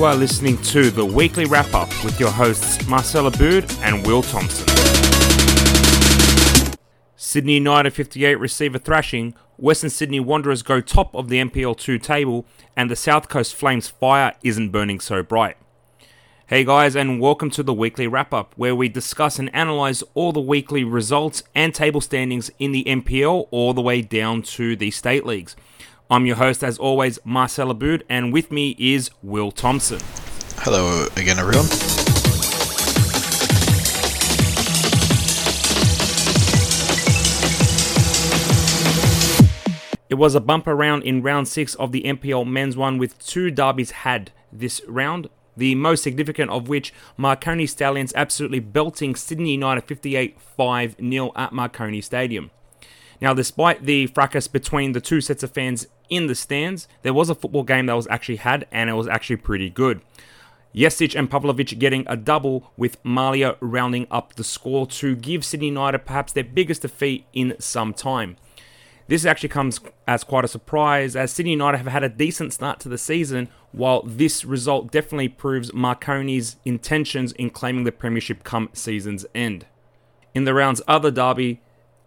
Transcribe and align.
You 0.00 0.06
are 0.06 0.16
listening 0.16 0.56
to 0.62 0.90
the 0.90 1.04
weekly 1.04 1.44
wrap 1.44 1.74
up 1.74 1.90
with 2.02 2.18
your 2.18 2.30
hosts 2.30 2.88
Marcel 2.88 3.26
Aboud 3.26 3.70
and 3.82 4.06
Will 4.06 4.22
Thompson. 4.22 4.66
Sydney 7.16 7.52
United 7.56 7.90
58 7.90 8.36
receive 8.36 8.74
a 8.74 8.78
thrashing, 8.78 9.34
Western 9.58 9.90
Sydney 9.90 10.18
Wanderers 10.18 10.62
go 10.62 10.80
top 10.80 11.14
of 11.14 11.28
the 11.28 11.36
NPL 11.36 11.76
2 11.76 11.98
table, 11.98 12.46
and 12.74 12.90
the 12.90 12.96
South 12.96 13.28
Coast 13.28 13.54
Flames 13.54 13.88
fire 13.88 14.34
isn't 14.42 14.70
burning 14.70 15.00
so 15.00 15.22
bright. 15.22 15.58
Hey 16.46 16.64
guys, 16.64 16.96
and 16.96 17.20
welcome 17.20 17.50
to 17.50 17.62
the 17.62 17.74
weekly 17.74 18.06
wrap 18.06 18.32
up 18.32 18.54
where 18.56 18.74
we 18.74 18.88
discuss 18.88 19.38
and 19.38 19.54
analyze 19.54 20.02
all 20.14 20.32
the 20.32 20.40
weekly 20.40 20.82
results 20.82 21.42
and 21.54 21.74
table 21.74 22.00
standings 22.00 22.50
in 22.58 22.72
the 22.72 22.84
NPL 22.84 23.48
all 23.50 23.74
the 23.74 23.82
way 23.82 24.00
down 24.00 24.40
to 24.44 24.76
the 24.76 24.90
state 24.92 25.26
leagues. 25.26 25.56
I'm 26.12 26.26
your 26.26 26.34
host, 26.34 26.64
as 26.64 26.76
always, 26.76 27.20
Marcel 27.24 27.70
Aboud, 27.70 28.02
and 28.08 28.32
with 28.32 28.50
me 28.50 28.74
is 28.80 29.12
Will 29.22 29.52
Thompson. 29.52 30.00
Hello 30.56 31.06
again, 31.16 31.38
everyone. 31.38 31.66
It 40.08 40.16
was 40.16 40.34
a 40.34 40.40
bumper 40.40 40.74
round 40.74 41.04
in 41.04 41.22
round 41.22 41.46
six 41.46 41.76
of 41.76 41.92
the 41.92 42.02
NPL 42.02 42.44
men's 42.44 42.76
one, 42.76 42.98
with 42.98 43.24
two 43.24 43.52
derbies 43.52 43.92
had 43.92 44.32
this 44.50 44.82
round. 44.88 45.28
The 45.56 45.76
most 45.76 46.02
significant 46.02 46.50
of 46.50 46.68
which, 46.68 46.92
Marconi 47.16 47.68
Stallions 47.68 48.12
absolutely 48.16 48.58
belting 48.58 49.14
Sydney 49.14 49.52
United 49.52 49.84
58 49.84 50.40
5 50.40 50.96
0 51.00 51.32
at 51.36 51.52
Marconi 51.52 52.00
Stadium. 52.00 52.50
Now, 53.20 53.32
despite 53.32 53.84
the 53.84 54.06
fracas 54.08 54.48
between 54.48 54.92
the 54.92 55.00
two 55.00 55.20
sets 55.20 55.42
of 55.42 55.52
fans 55.52 55.86
in 56.10 56.26
the 56.26 56.34
stands, 56.34 56.88
there 57.02 57.14
was 57.14 57.30
a 57.30 57.34
football 57.34 57.62
game 57.62 57.86
that 57.86 57.94
was 57.94 58.08
actually 58.08 58.36
had, 58.36 58.66
and 58.70 58.90
it 58.90 58.94
was 58.94 59.08
actually 59.08 59.36
pretty 59.36 59.70
good. 59.70 60.02
Jesic 60.74 61.18
and 61.18 61.30
Pavlovic 61.30 61.78
getting 61.78 62.04
a 62.06 62.16
double, 62.16 62.72
with 62.76 63.02
Malia 63.04 63.56
rounding 63.60 64.06
up 64.10 64.34
the 64.34 64.44
score 64.44 64.86
to 64.86 65.16
give 65.16 65.44
Sydney 65.44 65.68
United 65.68 66.00
perhaps 66.00 66.32
their 66.32 66.44
biggest 66.44 66.82
defeat 66.82 67.24
in 67.32 67.56
some 67.58 67.94
time. 67.94 68.36
This 69.08 69.24
actually 69.24 69.48
comes 69.48 69.80
as 70.06 70.22
quite 70.22 70.44
a 70.44 70.48
surprise, 70.48 71.16
as 71.16 71.32
Sydney 71.32 71.50
United 71.50 71.78
have 71.78 71.88
had 71.88 72.04
a 72.04 72.08
decent 72.08 72.52
start 72.52 72.78
to 72.80 72.88
the 72.88 72.98
season, 72.98 73.48
while 73.72 74.02
this 74.02 74.44
result 74.44 74.92
definitely 74.92 75.28
proves 75.28 75.72
Marconi's 75.72 76.56
intentions 76.64 77.32
in 77.32 77.50
claiming 77.50 77.82
the 77.82 77.90
Premiership 77.90 78.44
come 78.44 78.68
season's 78.72 79.26
end. 79.34 79.66
In 80.32 80.44
the 80.44 80.54
round's 80.54 80.82
other 80.86 81.10
derby, 81.10 81.60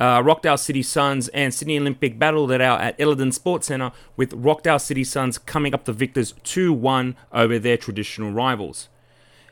uh, 0.03 0.21
Rockdale 0.21 0.57
City 0.57 0.83
Suns 0.83 1.29
and 1.29 1.53
Sydney 1.53 1.79
Olympic 1.79 2.19
battled 2.19 2.51
it 2.51 2.59
out 2.59 2.81
at 2.81 2.97
Ilinden 2.97 3.33
Sports 3.33 3.67
Centre, 3.67 3.93
with 4.17 4.33
Rockdale 4.33 4.79
City 4.79 5.05
Suns 5.05 5.37
coming 5.37 5.73
up 5.73 5.85
the 5.85 5.93
victors 5.93 6.33
2 6.43 6.73
1 6.73 7.15
over 7.31 7.57
their 7.57 7.77
traditional 7.77 8.33
rivals. 8.33 8.89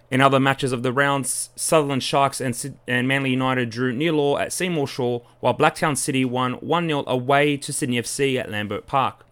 In 0.09 0.19
other 0.19 0.41
matches 0.41 0.73
of 0.73 0.83
the 0.83 0.91
rounds, 0.91 1.51
Sutherland 1.55 2.03
Sharks 2.03 2.41
and, 2.41 2.77
and 2.85 3.07
Manly 3.07 3.29
United 3.29 3.69
drew 3.69 3.93
near 3.93 4.11
law 4.11 4.37
at 4.39 4.51
Seymour 4.51 4.87
Shaw, 4.87 5.19
while 5.39 5.53
Blacktown 5.53 5.95
City 5.95 6.25
won 6.25 6.55
1 6.55 6.87
0 6.87 7.05
away 7.07 7.55
to 7.55 7.71
Sydney 7.71 8.01
FC 8.01 8.37
at 8.37 8.51
Lambert 8.51 8.85
Park. 8.85 9.25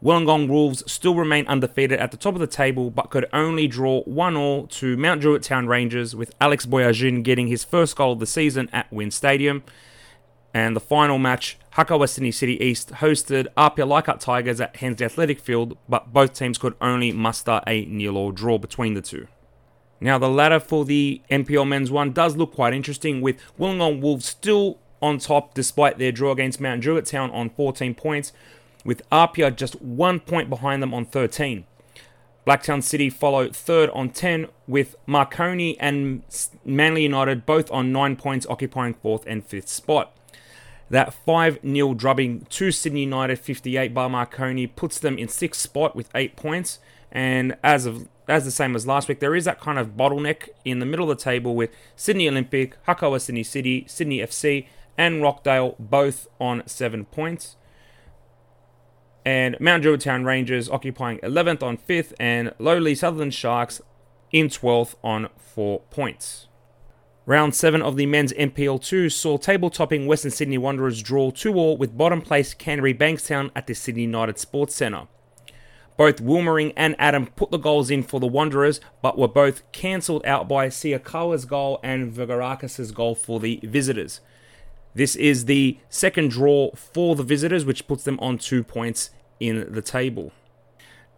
Wollongong 0.00 0.46
Wolves 0.46 0.84
still 0.86 1.16
remain 1.16 1.48
undefeated 1.48 1.98
at 1.98 2.12
the 2.12 2.16
top 2.16 2.34
of 2.34 2.40
the 2.40 2.46
table, 2.46 2.92
but 2.92 3.10
could 3.10 3.26
only 3.32 3.66
draw 3.66 4.02
1 4.02 4.34
0 4.34 4.66
to 4.70 4.96
Mount 4.96 5.20
Druitt 5.20 5.42
Town 5.42 5.66
Rangers, 5.66 6.14
with 6.14 6.32
Alex 6.40 6.64
Boyajin 6.64 7.24
getting 7.24 7.48
his 7.48 7.64
first 7.64 7.96
goal 7.96 8.12
of 8.12 8.20
the 8.20 8.26
season 8.26 8.70
at 8.72 8.92
WIN 8.92 9.10
Stadium. 9.10 9.64
And 10.54 10.74
the 10.74 10.80
final 10.80 11.18
match, 11.18 11.58
Hakoah 11.74 12.00
West 12.00 12.14
Sydney 12.14 12.32
City 12.32 12.62
East 12.62 12.90
hosted 12.90 13.48
Apia 13.56 13.84
Leichhardt 13.86 14.20
Tigers 14.20 14.60
at 14.60 14.76
Hensley 14.76 15.06
Athletic 15.06 15.40
Field, 15.40 15.76
but 15.88 16.12
both 16.12 16.32
teams 16.32 16.58
could 16.58 16.74
only 16.80 17.12
muster 17.12 17.60
a 17.66 17.84
nil-all 17.84 18.32
draw 18.32 18.58
between 18.58 18.94
the 18.94 19.02
two. 19.02 19.28
Now, 20.00 20.18
the 20.18 20.28
ladder 20.28 20.60
for 20.60 20.84
the 20.84 21.20
NPL 21.30 21.68
men's 21.68 21.90
one 21.90 22.12
does 22.12 22.36
look 22.36 22.54
quite 22.54 22.72
interesting, 22.72 23.20
with 23.20 23.40
Wollongong 23.58 24.00
Wolves 24.00 24.26
still 24.26 24.78
on 25.02 25.18
top 25.18 25.54
despite 25.54 25.98
their 25.98 26.12
draw 26.12 26.32
against 26.32 26.60
Mount 26.60 26.80
Druitt 26.80 27.06
Town 27.06 27.30
on 27.30 27.50
14 27.50 27.94
points, 27.94 28.32
with 28.84 29.02
Apia 29.12 29.50
just 29.50 29.80
one 29.82 30.18
point 30.18 30.48
behind 30.48 30.82
them 30.82 30.94
on 30.94 31.04
13. 31.04 31.66
Blacktown 32.46 32.82
City 32.82 33.10
follow 33.10 33.50
third 33.50 33.90
on 33.90 34.08
10, 34.08 34.46
with 34.66 34.96
Marconi 35.06 35.78
and 35.78 36.22
Manly 36.64 37.02
United 37.02 37.44
both 37.44 37.70
on 37.70 37.92
9 37.92 38.16
points, 38.16 38.46
occupying 38.48 38.94
fourth 38.94 39.24
and 39.26 39.44
fifth 39.44 39.68
spot. 39.68 40.14
That 40.90 41.12
5 41.12 41.60
0 41.62 41.94
drubbing 41.94 42.46
to 42.50 42.70
Sydney 42.70 43.02
United 43.02 43.38
58 43.38 43.92
by 43.92 44.08
Marconi 44.08 44.66
puts 44.66 44.98
them 44.98 45.18
in 45.18 45.28
sixth 45.28 45.60
spot 45.60 45.94
with 45.94 46.08
8 46.14 46.36
points. 46.36 46.78
And 47.12 47.56
as 47.62 47.86
of 47.86 48.08
as 48.28 48.44
the 48.44 48.50
same 48.50 48.76
as 48.76 48.86
last 48.86 49.08
week, 49.08 49.20
there 49.20 49.34
is 49.34 49.46
that 49.46 49.60
kind 49.60 49.78
of 49.78 49.96
bottleneck 49.96 50.50
in 50.64 50.78
the 50.80 50.86
middle 50.86 51.10
of 51.10 51.16
the 51.16 51.24
table 51.24 51.54
with 51.54 51.70
Sydney 51.96 52.28
Olympic, 52.28 52.76
Hakoah 52.84 53.20
Sydney 53.20 53.42
City, 53.42 53.86
Sydney 53.88 54.18
FC, 54.18 54.66
and 54.98 55.22
Rockdale 55.22 55.76
both 55.78 56.28
on 56.38 56.62
7 56.66 57.06
points. 57.06 57.56
And 59.24 59.58
Mount 59.60 59.82
Druitt 59.82 60.02
Town 60.02 60.24
Rangers 60.24 60.68
occupying 60.68 61.18
11th 61.18 61.62
on 61.62 61.78
5th, 61.78 62.12
and 62.20 62.52
lowly 62.58 62.94
Southern 62.94 63.30
Sharks 63.30 63.80
in 64.30 64.48
12th 64.48 64.94
on 65.02 65.28
4 65.38 65.80
points. 65.90 66.47
Round 67.28 67.54
7 67.54 67.82
of 67.82 67.96
the 67.96 68.06
men's 68.06 68.32
NPL 68.32 68.82
2 68.82 69.10
saw 69.10 69.36
table 69.36 69.68
topping 69.68 70.06
Western 70.06 70.30
Sydney 70.30 70.56
Wanderers 70.56 71.02
draw 71.02 71.30
2 71.30 71.54
all 71.56 71.76
with 71.76 71.98
bottom 71.98 72.22
place 72.22 72.54
Canterbury 72.54 72.94
Bankstown 72.94 73.50
at 73.54 73.66
the 73.66 73.74
Sydney 73.74 74.04
United 74.04 74.38
Sports 74.38 74.74
Centre. 74.74 75.08
Both 75.98 76.22
Wilmering 76.22 76.72
and 76.74 76.96
Adam 76.98 77.26
put 77.26 77.50
the 77.50 77.58
goals 77.58 77.90
in 77.90 78.02
for 78.02 78.18
the 78.18 78.26
Wanderers, 78.26 78.80
but 79.02 79.18
were 79.18 79.28
both 79.28 79.70
cancelled 79.72 80.24
out 80.24 80.48
by 80.48 80.68
Siakawa's 80.68 81.44
goal 81.44 81.80
and 81.82 82.10
Vigarakis' 82.10 82.94
goal 82.94 83.14
for 83.14 83.38
the 83.38 83.60
visitors. 83.62 84.22
This 84.94 85.14
is 85.14 85.44
the 85.44 85.78
second 85.90 86.30
draw 86.30 86.74
for 86.76 87.14
the 87.14 87.22
visitors, 87.22 87.66
which 87.66 87.86
puts 87.86 88.04
them 88.04 88.18
on 88.20 88.38
two 88.38 88.64
points 88.64 89.10
in 89.38 89.70
the 89.70 89.82
table. 89.82 90.32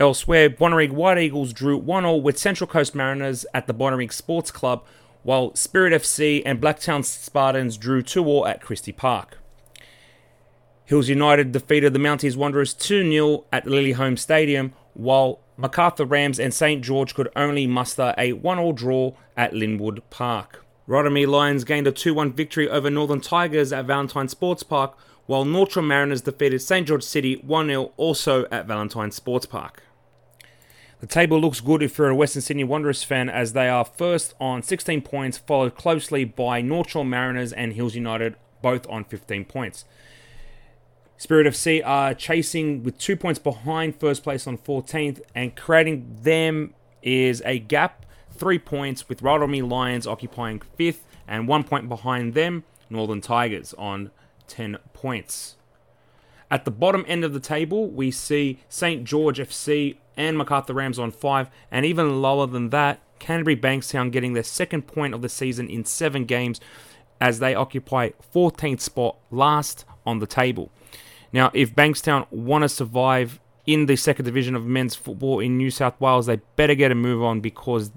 Elsewhere, 0.01 0.51
Bonnyrigg 0.51 0.91
White 0.91 1.19
Eagles 1.19 1.53
drew 1.53 1.77
1 1.77 2.03
0 2.03 2.17
with 2.17 2.37
Central 2.37 2.67
Coast 2.67 2.97
Mariners 2.97 3.47
at 3.55 3.69
the 3.69 3.75
Bonnyrigg 3.75 4.13
Sports 4.13 4.51
Club, 4.51 4.85
while 5.23 5.55
Spirit 5.55 5.93
FC 5.93 6.43
and 6.45 6.61
Blacktown 6.61 7.05
Spartans 7.05 7.77
drew 7.77 8.03
2 8.03 8.25
all 8.25 8.47
at 8.47 8.63
Christie 8.63 8.93
Park. 8.93 9.39
Hills 10.85 11.09
United 11.09 11.53
defeated 11.53 11.93
the 11.93 11.99
Mounties 11.99 12.37
Wanderers 12.37 12.75
2 12.75 13.09
0 13.11 13.45
at 13.53 13.67
Lily 13.67 13.93
Home 13.93 14.17
Stadium, 14.17 14.73
while 14.95 15.41
Macarthur 15.57 16.05
Rams 16.05 16.41
and 16.41 16.53
St 16.53 16.83
George 16.83 17.15
could 17.15 17.29
only 17.37 17.67
muster 17.67 18.15
a 18.19 18.33
1 18.33 18.59
all 18.59 18.73
draw 18.73 19.13
at 19.37 19.55
Linwood 19.55 20.03
Park. 20.11 20.65
Rydalmere 20.89 21.29
Lions 21.29 21.63
gained 21.63 21.87
a 21.87 21.93
2 21.93 22.15
1 22.15 22.33
victory 22.33 22.69
over 22.69 22.91
Northern 22.91 23.21
Tigers 23.21 23.73
at 23.73 23.85
Valentine 23.85 24.27
Sports 24.27 24.65
Park, 24.65 24.99
while 25.27 25.45
North 25.45 25.73
Shore 25.73 25.83
Mariners 25.85 26.23
defeated 26.23 26.61
St 26.61 26.89
George 26.89 27.05
City 27.05 27.35
1 27.37 27.69
0 27.69 27.93
also 27.97 28.47
at 28.51 28.67
Valentine 28.67 29.13
Sports 29.13 29.47
Park. 29.47 29.85
The 31.01 31.07
table 31.07 31.41
looks 31.41 31.63
good 31.63 31.83
if 31.83 31.97
you're 31.97 32.11
a 32.11 32.15
Western 32.15 32.43
Sydney 32.43 32.65
Wanderers 32.65 33.03
fan, 33.03 33.31
as 33.31 33.55
they 33.55 33.71
are 33.71 33.87
first 33.87 34.35
on 34.39 34.63
16 34.63 35.01
points, 35.01 35.39
followed 35.39 35.75
closely 35.75 36.27
by 36.27 36.61
North 36.61 36.91
Shore 36.91 37.07
Mariners 37.07 37.55
and 37.55 37.73
Hills 37.73 37.95
United, 37.95 38.37
both 38.61 38.87
on 38.91 39.05
15 39.05 39.47
points. 39.47 39.87
Spirit 41.17 41.47
of 41.47 41.55
FC 41.55 41.83
are 41.83 42.13
chasing 42.13 42.83
with 42.83 42.99
two 42.99 43.17
points 43.17 43.39
behind 43.39 43.99
first 43.99 44.23
place 44.23 44.47
on 44.47 44.59
14th, 44.59 45.23
and 45.35 45.57
creating 45.57 46.19
them 46.21 46.75
is 47.03 47.43
a 47.47 47.59
gap, 47.59 48.05
three 48.31 48.59
points, 48.59 49.09
with 49.09 49.23
Rydalmere 49.23 49.71
Lions 49.71 50.07
occupying 50.07 50.61
fifth, 50.77 51.07
and 51.27 51.49
one 51.49 51.65
point 51.65 51.89
behind 51.89 52.35
them, 52.35 52.65
Northern 52.91 53.23
Tigers 53.23 53.73
on 53.79 54.11
10 54.49 54.77
points. 54.93 55.57
At 56.51 56.65
the 56.65 56.71
bottom 56.71 57.05
end 57.07 57.25
of 57.25 57.33
the 57.33 57.41
table, 57.41 57.89
we 57.89 58.11
see 58.11 58.59
St. 58.69 59.05
George 59.05 59.39
FC 59.39 59.97
and 60.17 60.37
Macarthur 60.37 60.75
Rams 60.75 60.99
on 60.99 61.13
5, 61.13 61.49
and 61.71 61.87
even 61.87 62.21
lower 62.21 62.47
than 62.47 62.71
that, 62.71 63.01
Canterbury 63.21 63.57
Bankstown 63.57 64.11
getting 64.11 64.33
their 64.33 64.43
second 64.43 64.83
point 64.83 65.15
of 65.15 65.23
the 65.23 65.29
season 65.29 65.69
in 65.69 65.85
7 65.85 66.25
games 66.25 66.61
as 67.21 67.39
they 67.39 67.55
occupy 67.55 68.11
14th 68.35 68.81
spot 68.81 69.17
last 69.31 69.85
on 70.05 70.19
the 70.19 70.27
table. 70.27 70.71
Now, 71.33 71.51
if 71.55 71.75
Bankstown 71.75 72.27
want 72.33 72.63
to 72.63 72.69
survive 72.69 73.39
in 73.67 73.87
the 73.87 73.95
second 73.95 74.25
division 74.25 74.57
of 74.57 74.67
men's 74.67 74.97
football 74.97 75.39
in 75.39 75.57
New 75.57 75.71
South 75.71 76.01
Wales, 76.01 76.27
they 76.27 76.41
better 76.57 76.75
get 76.75 76.91
a 76.91 76.95
move 76.95 77.23
on 77.23 77.41
because 77.41 77.93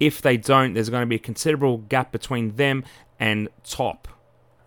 if 0.00 0.20
they 0.20 0.36
don't, 0.36 0.74
there's 0.74 0.90
going 0.90 1.02
to 1.02 1.06
be 1.06 1.14
a 1.14 1.20
considerable 1.20 1.78
gap 1.78 2.12
between 2.12 2.56
them 2.56 2.84
and 3.18 3.48
top. 3.62 4.08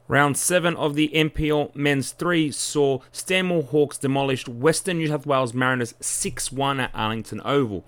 Round 0.10 0.38
7 0.38 0.76
of 0.78 0.96
the 0.96 1.10
NPL 1.14 1.76
Men's 1.76 2.12
3 2.12 2.50
saw 2.52 3.00
Stanmore 3.12 3.64
Hawks 3.64 3.98
demolished 3.98 4.48
Western 4.48 5.00
New 5.00 5.08
South 5.08 5.26
Wales 5.26 5.54
Mariners 5.54 5.96
6 6.00 6.50
1 6.50 6.80
at 6.80 6.92
Arlington 6.94 7.42
Oval. 7.44 7.84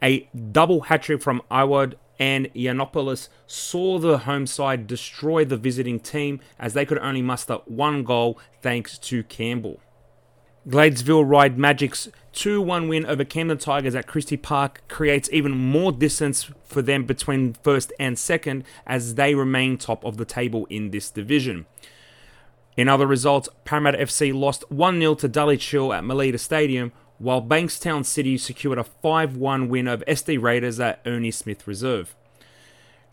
A 0.00 0.28
double 0.52 0.82
hat 0.82 1.02
trick 1.02 1.20
from 1.20 1.42
Iwad 1.50 1.94
and 2.18 2.52
Yiannopoulos 2.54 3.28
saw 3.48 3.98
the 3.98 4.18
home 4.18 4.46
side 4.46 4.86
destroy 4.86 5.44
the 5.44 5.56
visiting 5.56 5.98
team 5.98 6.38
as 6.60 6.74
they 6.74 6.86
could 6.86 6.98
only 6.98 7.22
muster 7.22 7.54
one 7.64 8.04
goal 8.04 8.38
thanks 8.62 8.96
to 8.98 9.24
Campbell. 9.24 9.80
Gladesville 10.66 11.28
Ryde 11.28 11.58
Magic's 11.58 12.08
2 12.32 12.62
1 12.62 12.88
win 12.88 13.04
over 13.04 13.22
Camden 13.22 13.58
Tigers 13.58 13.94
at 13.94 14.06
Christie 14.06 14.38
Park 14.38 14.80
creates 14.88 15.28
even 15.30 15.52
more 15.52 15.92
distance 15.92 16.50
for 16.64 16.80
them 16.80 17.04
between 17.04 17.52
first 17.62 17.92
and 17.98 18.18
second 18.18 18.64
as 18.86 19.16
they 19.16 19.34
remain 19.34 19.76
top 19.76 20.02
of 20.04 20.16
the 20.16 20.24
table 20.24 20.66
in 20.70 20.90
this 20.90 21.10
division. 21.10 21.66
In 22.78 22.88
other 22.88 23.06
results, 23.06 23.50
Parramatta 23.66 23.98
FC 23.98 24.32
lost 24.32 24.70
1 24.70 24.98
0 24.98 25.14
to 25.16 25.28
Dulwich 25.28 25.70
Hill 25.70 25.92
at 25.92 26.02
Melita 26.02 26.38
Stadium, 26.38 26.92
while 27.18 27.42
Bankstown 27.42 28.04
City 28.04 28.38
secured 28.38 28.78
a 28.78 28.84
5 28.84 29.36
1 29.36 29.68
win 29.68 29.86
over 29.86 30.04
SD 30.06 30.40
Raiders 30.40 30.80
at 30.80 31.02
Ernie 31.04 31.30
Smith 31.30 31.68
Reserve. 31.68 32.16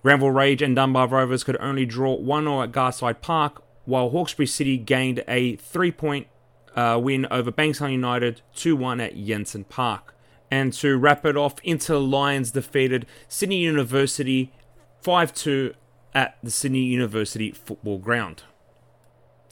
Granville 0.04 0.32
Rage 0.32 0.62
and 0.62 0.76
Dunbar 0.76 1.08
Rovers 1.08 1.44
could 1.44 1.58
only 1.60 1.86
draw 1.86 2.16
1 2.16 2.44
0 2.46 2.62
at 2.62 2.72
Garside 2.72 3.22
Park, 3.22 3.62
while 3.84 4.10
Hawkesbury 4.10 4.48
City 4.48 4.78
gained 4.78 5.22
a 5.28 5.58
3 5.58 5.92
point 5.92 6.28
uh, 6.76 7.00
win 7.02 7.28
over 7.32 7.52
Bankstown 7.52 7.92
United 7.92 8.42
2 8.56 8.76
1 8.76 9.02
at 9.02 9.16
Jensen 9.16 9.64
Park. 9.66 10.16
And 10.50 10.74
to 10.74 10.98
wrap 10.98 11.26
it 11.26 11.38
off, 11.38 11.56
Inter 11.64 11.98
Lions 11.98 12.52
defeated 12.52 13.06
Sydney 13.28 13.58
University 13.58 14.52
5 15.02 15.34
2 15.34 15.74
at 16.14 16.38
the 16.44 16.52
Sydney 16.52 16.84
University 16.84 17.52
football 17.52 17.98
ground. 17.98 18.44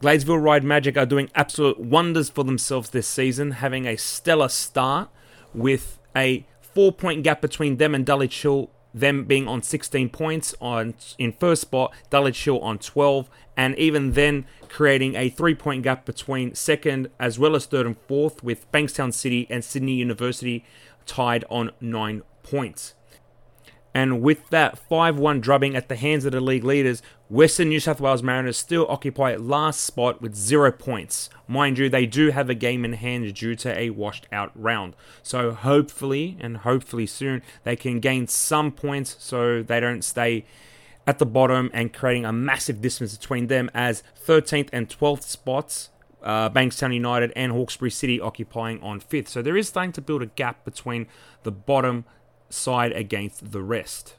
Gladesville 0.01 0.42
Ryde 0.42 0.63
Magic 0.63 0.98
are 0.98 1.06
doing 1.06 1.30
absolute 1.36 1.80
wonders 1.80 2.30
for 2.30 2.44
themselves 2.44 2.89
this 2.89 3.07
season, 3.07 3.51
having 3.51 3.86
a 3.86 3.98
stellar 3.98 4.48
start 4.48 5.10
with 5.54 6.00
a 6.16 6.45
four 6.62 6.92
point 6.92 7.24
gap 7.24 7.42
between 7.42 7.77
them 7.77 7.94
and 7.94 8.06
Dulwich 8.06 8.42
Hill 8.42 8.69
them 8.94 9.26
being 9.26 9.48
on 9.48 9.62
16 9.62 10.10
points 10.10 10.56
on 10.60 10.96
in 11.18 11.32
first 11.32 11.62
spot, 11.62 11.94
Dulwich 12.10 12.44
Hill 12.44 12.60
on 12.60 12.80
12, 12.80 13.30
and 13.56 13.78
even 13.78 14.14
then 14.14 14.46
creating 14.68 15.16
a 15.16 15.30
three 15.30 15.56
point 15.56 15.84
gap 15.84 16.06
between 16.06 16.56
second 16.56 17.10
as 17.20 17.38
well 17.38 17.56
as 17.56 17.66
third 17.66 17.86
and 17.86 17.98
fourth, 18.08 18.44
with 18.44 18.72
Bankstown 18.72 19.14
City 19.14 19.48
and 19.50 19.64
Sydney 19.64 19.94
University 19.94 20.66
tied 21.06 21.46
on 21.50 21.72
nine 21.82 22.22
points. 22.44 22.94
And 23.94 24.22
with 24.22 24.50
that 24.50 24.78
5 24.78 25.18
1 25.18 25.42
drubbing 25.42 25.76
at 25.76 25.90
the 25.90 25.96
hands 25.96 26.26
of 26.26 26.32
the 26.32 26.40
league 26.40 26.64
leaders, 26.64 27.02
Western 27.30 27.70
New 27.70 27.80
South 27.80 28.00
Wales 28.00 28.24
Mariners 28.24 28.58
still 28.58 28.86
occupy 28.90 29.36
last 29.36 29.82
spot 29.82 30.22
with 30.22 30.36
zero 30.36 30.72
points. 30.72 31.30
Mind 31.48 31.78
you, 31.78 31.90
they 31.90 32.06
do 32.06 32.30
have 32.32 32.50
a 32.50 32.56
game 32.56 32.86
in 32.86 32.94
hand 32.94 33.34
due 33.34 33.56
to 33.56 33.78
a 33.78 33.90
washed 33.90 34.28
out 34.32 34.52
round. 34.56 34.96
So 35.24 35.52
hopefully, 35.52 36.38
and 36.40 36.58
hopefully 36.58 37.08
soon, 37.08 37.42
they 37.64 37.76
can 37.76 38.00
gain 38.00 38.28
some 38.28 38.72
points 38.72 39.16
so 39.20 39.64
they 39.64 39.80
don't 39.80 40.04
stay 40.04 40.46
at 41.08 41.18
the 41.18 41.26
bottom 41.26 41.72
and 41.74 41.92
creating 41.92 42.26
a 42.26 42.34
massive 42.34 42.82
distance 42.82 43.18
between 43.18 43.48
them 43.48 43.72
as 43.74 44.04
13th 44.26 44.70
and 44.72 44.88
12th 44.88 45.24
spots 45.24 45.90
uh, 46.24 46.50
Bankstown 46.50 46.94
United 46.94 47.32
and 47.36 47.52
Hawkesbury 47.52 47.92
City 47.92 48.20
occupying 48.20 48.82
on 48.82 49.00
fifth. 49.00 49.30
So 49.30 49.42
there 49.42 49.58
is 49.58 49.68
starting 49.68 49.92
to 49.94 50.02
build 50.02 50.22
a 50.22 50.28
gap 50.28 50.66
between 50.66 51.08
the 51.44 51.52
bottom 51.52 52.06
side 52.50 52.92
against 52.92 53.51
the 53.51 53.62
rest. 53.62 54.16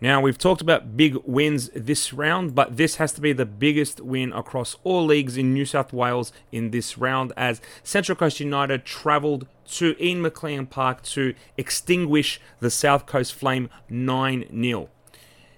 Now, 0.00 0.20
we've 0.20 0.38
talked 0.38 0.60
about 0.60 0.96
big 0.96 1.16
wins 1.24 1.70
this 1.74 2.12
round, 2.12 2.54
but 2.54 2.76
this 2.76 2.96
has 2.96 3.12
to 3.14 3.20
be 3.20 3.32
the 3.32 3.44
biggest 3.44 4.00
win 4.00 4.32
across 4.32 4.76
all 4.84 5.04
leagues 5.04 5.36
in 5.36 5.52
New 5.52 5.64
South 5.64 5.92
Wales 5.92 6.32
in 6.52 6.70
this 6.70 6.96
round 6.96 7.32
as 7.36 7.60
Central 7.82 8.14
Coast 8.14 8.38
United 8.38 8.84
travelled 8.84 9.48
to 9.72 9.96
Ian 10.00 10.22
McLean 10.22 10.66
Park 10.66 11.02
to 11.02 11.34
extinguish 11.56 12.40
the 12.60 12.70
South 12.70 13.06
Coast 13.06 13.34
Flame 13.34 13.68
9 13.90 14.44
0. 14.62 14.88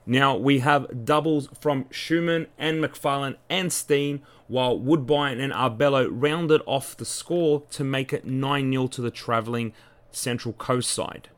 Now, 0.06 0.36
we 0.38 0.60
have 0.60 1.04
doubles 1.04 1.50
from 1.60 1.84
Schumann 1.90 2.46
and 2.56 2.82
McFarlane 2.82 3.36
and 3.50 3.70
Steen, 3.70 4.22
while 4.48 4.78
Woodbine 4.78 5.38
and 5.38 5.52
Arbello 5.52 6.08
rounded 6.10 6.62
off 6.64 6.96
the 6.96 7.04
score 7.04 7.62
to 7.72 7.84
make 7.84 8.10
it 8.14 8.24
9 8.24 8.72
0 8.72 8.86
to 8.86 9.02
the 9.02 9.10
travelling 9.10 9.74
Central 10.10 10.54
Coast 10.54 10.90
side. 10.90 11.28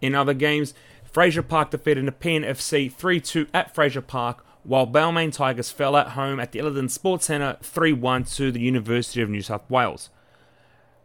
In 0.00 0.14
other 0.14 0.34
games, 0.34 0.74
Fraser 1.04 1.42
Park 1.42 1.70
defeated 1.70 2.04
Nepean 2.04 2.42
FC 2.42 2.92
3 2.92 3.20
2 3.20 3.48
at 3.52 3.74
Fraser 3.74 4.00
Park, 4.00 4.44
while 4.62 4.86
Balmain 4.86 5.32
Tigers 5.32 5.70
fell 5.70 5.96
at 5.96 6.10
home 6.10 6.38
at 6.38 6.52
the 6.52 6.58
Ilinden 6.58 6.90
Sports 6.90 7.26
Centre 7.26 7.58
3 7.62 7.92
1 7.92 8.24
to 8.24 8.52
the 8.52 8.60
University 8.60 9.20
of 9.20 9.30
New 9.30 9.42
South 9.42 9.68
Wales. 9.68 10.10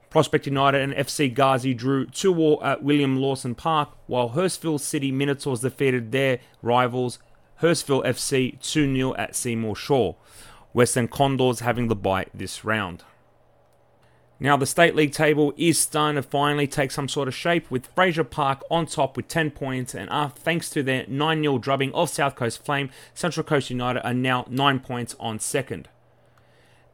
Prospect 0.09 0.45
United 0.45 0.81
and 0.81 0.93
FC 0.93 1.33
Gazy 1.33 1.75
drew 1.75 2.05
2 2.05 2.37
all 2.37 2.63
at 2.63 2.83
William 2.83 3.17
Lawson 3.17 3.55
Park, 3.55 3.89
while 4.07 4.29
Hurstville 4.29 4.79
City 4.79 5.11
Minotaurs 5.11 5.61
defeated 5.61 6.11
their 6.11 6.39
rivals 6.61 7.19
Hurstville 7.61 8.05
FC 8.05 8.59
2 8.61 8.95
0 8.95 9.15
at 9.15 9.35
Seymour 9.35 9.75
Shaw. 9.75 10.13
Western 10.73 11.07
Condors 11.07 11.61
having 11.61 11.87
the 11.87 11.95
bite 11.95 12.29
this 12.33 12.65
round. 12.65 13.03
Now, 14.37 14.57
the 14.57 14.65
State 14.65 14.95
League 14.95 15.13
table 15.13 15.53
is 15.55 15.79
starting 15.79 16.21
to 16.21 16.27
finally 16.27 16.67
take 16.67 16.91
some 16.91 17.07
sort 17.07 17.29
of 17.29 17.33
shape 17.33 17.71
with 17.71 17.87
Fraser 17.95 18.25
Park 18.25 18.63
on 18.69 18.85
top 18.85 19.15
with 19.15 19.29
10 19.29 19.51
points, 19.51 19.95
and 19.95 20.09
uh, 20.09 20.27
thanks 20.27 20.69
to 20.71 20.83
their 20.83 21.05
9 21.07 21.41
0 21.41 21.57
drubbing 21.57 21.93
of 21.93 22.09
South 22.09 22.35
Coast 22.35 22.63
Flame, 22.65 22.89
Central 23.13 23.45
Coast 23.45 23.69
United 23.69 24.05
are 24.05 24.13
now 24.13 24.45
9 24.49 24.81
points 24.81 25.15
on 25.21 25.39
second. 25.39 25.87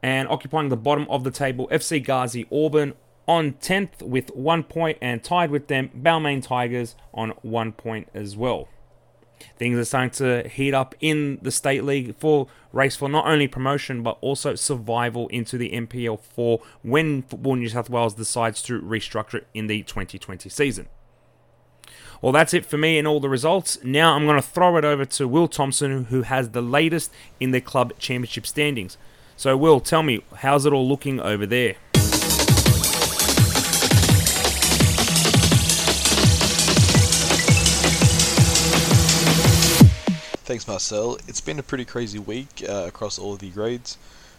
And 0.04 0.28
occupying 0.28 0.70
the 0.70 0.78
bottom 0.78 1.08
of 1.10 1.24
the 1.24 1.32
table, 1.32 1.68
FC 1.72 2.04
Gazy 2.06 2.46
Auburn 2.52 2.94
on 3.28 3.54
10th 3.54 4.04
with 4.04 4.30
1 4.36 4.64
point, 4.64 5.00
and 5.02 5.24
tied 5.24 5.50
with 5.50 5.68
them, 5.68 5.90
Balmain 6.00 6.44
Tigers 6.44 6.96
on 7.12 7.32
1 7.42 7.72
point 7.72 8.08
as 8.14 8.38
well. 8.38 8.68
Things 9.58 9.78
are 9.78 9.86
starting 9.86 10.12
to 10.12 10.48
heat 10.48 10.74
up 10.74 10.96
in 11.00 11.40
the 11.42 11.52
state 11.52 11.84
league 11.84 12.16
for 12.18 12.48
race 12.74 12.96
for 12.96 13.10
not 13.10 13.26
only 13.26 13.48
promotion 13.48 14.02
but 14.04 14.18
also 14.22 14.56
survival 14.56 15.28
into 15.28 15.58
the 15.58 15.72
NPL 15.72 16.20
4 16.20 16.60
when 16.84 17.22
Football 17.24 17.56
New 17.56 17.70
South 17.70 17.90
Wales 17.90 18.14
decides 18.14 18.62
to 18.64 18.82
restructure 18.82 19.36
it 19.36 19.48
in 19.54 19.68
the 19.68 19.84
2020 19.84 20.50
season. 20.50 20.88
Well, 22.22 22.32
that's 22.32 22.54
it 22.54 22.66
for 22.66 22.78
me 22.78 23.00
and 23.00 23.08
all 23.08 23.20
the 23.20 23.30
results. 23.30 23.80
Now 23.84 24.14
I'm 24.14 24.26
going 24.26 24.36
to 24.40 24.48
throw 24.48 24.78
it 24.78 24.86
over 24.86 25.06
to 25.06 25.28
Will 25.28 25.48
Thompson, 25.48 26.06
who 26.06 26.22
has 26.22 26.50
the 26.50 26.62
latest 26.62 27.12
in 27.40 27.52
the 27.52 27.62
club 27.62 27.94
championship 27.98 28.46
standings. 28.46 28.98
So, 29.36 29.58
Will, 29.58 29.80
tell 29.80 30.04
me, 30.04 30.24
how's 30.38 30.68
it 30.68 30.74
all 30.74 30.88
looking 30.88 31.20
over 31.20 31.48
there? 31.48 31.78
Thanks, 40.52 40.68
Marcel. 40.68 41.18
It's 41.30 41.40
been 41.40 41.60
a 41.60 41.64
pretty 41.64 41.86
crazy 41.86 42.20
week 42.20 42.62
uh, 42.68 42.84
across 42.86 43.18
all 43.18 43.32
of 43.32 43.40
the 43.40 43.52
grades. 43.52 43.98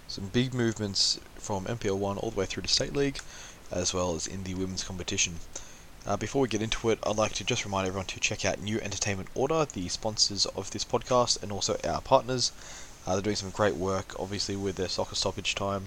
Some 0.09 0.27
big 0.27 0.53
movements 0.53 1.19
from 1.37 1.65
NPL 1.65 1.97
1 1.97 2.19
all 2.19 2.31
the 2.31 2.39
way 2.39 2.45
through 2.45 2.65
to 2.65 2.69
State 2.69 2.93
League, 2.93 3.21
as 3.71 3.95
well 3.95 4.15
as 4.15 4.27
in 4.27 4.45
the 4.45 4.53
women's 4.53 4.85
competition. 4.85 5.41
Uh, 6.05 6.19
before 6.19 6.43
we 6.43 6.49
get 6.49 6.61
into 6.61 6.91
it, 6.91 6.99
I'd 7.03 7.17
like 7.17 7.33
to 7.37 7.45
just 7.45 7.65
remind 7.65 7.87
everyone 7.87 8.09
to 8.09 8.21
check 8.21 8.45
out 8.45 8.61
New 8.61 8.79
Entertainment 8.81 9.31
Order, 9.35 9.65
the 9.65 9.89
sponsors 9.89 10.45
of 10.45 10.71
this 10.71 10.85
podcast, 10.85 11.43
and 11.43 11.51
also 11.51 11.79
our 11.83 12.03
partners. 12.03 12.53
Uh, 13.07 13.15
they're 13.15 13.23
doing 13.23 13.37
some 13.37 13.49
great 13.49 13.77
work, 13.77 14.15
obviously, 14.21 14.55
with 14.55 14.77
their 14.77 14.91
soccer 14.91 15.15
stoppage 15.15 15.55
time, 15.55 15.85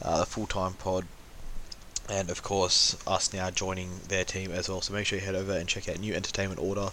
uh, 0.00 0.20
the 0.20 0.26
full 0.26 0.46
time 0.46 0.74
pod, 0.74 1.04
and 2.08 2.30
of 2.30 2.44
course, 2.44 2.96
us 3.08 3.32
now 3.32 3.50
joining 3.50 4.02
their 4.06 4.24
team 4.24 4.52
as 4.52 4.68
well. 4.68 4.82
So 4.82 4.92
make 4.92 5.06
sure 5.06 5.18
you 5.18 5.24
head 5.24 5.34
over 5.34 5.54
and 5.54 5.68
check 5.68 5.88
out 5.88 5.98
New 5.98 6.14
Entertainment 6.14 6.60
Order. 6.60 6.90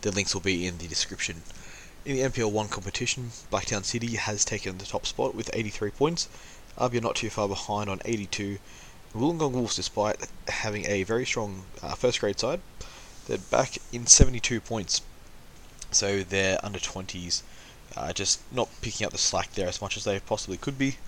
The 0.00 0.12
links 0.12 0.32
will 0.32 0.40
be 0.40 0.66
in 0.66 0.78
the 0.78 0.88
description. 0.88 1.42
In 2.06 2.14
the 2.14 2.22
NPL 2.22 2.52
1 2.52 2.68
competition, 2.68 3.32
Blacktown 3.50 3.84
City 3.84 4.14
has 4.14 4.44
taken 4.44 4.78
the 4.78 4.84
top 4.84 5.06
spot 5.06 5.34
with 5.34 5.50
83 5.52 5.90
points. 5.90 6.28
Apia 6.78 7.00
not 7.00 7.16
too 7.16 7.30
far 7.30 7.48
behind 7.48 7.90
on 7.90 8.00
82. 8.04 8.60
Wollongong 9.12 9.50
Wolves, 9.50 9.74
despite 9.74 10.28
having 10.46 10.86
a 10.86 11.02
very 11.02 11.26
strong 11.26 11.64
uh, 11.82 11.96
first 11.96 12.20
grade 12.20 12.38
side, 12.38 12.60
they're 13.26 13.38
back 13.38 13.78
in 13.92 14.06
72 14.06 14.60
points. 14.60 15.02
So 15.90 16.22
they're 16.22 16.64
under 16.64 16.78
20s, 16.78 17.42
uh, 17.96 18.12
just 18.12 18.38
not 18.52 18.68
picking 18.82 19.04
up 19.04 19.10
the 19.10 19.18
slack 19.18 19.54
there 19.54 19.66
as 19.66 19.82
much 19.82 19.96
as 19.96 20.04
they 20.04 20.20
possibly 20.20 20.58
could 20.58 20.78
be. 20.78 20.98